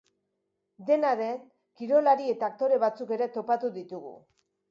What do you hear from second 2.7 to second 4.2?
batzuk ere topatu ditugu.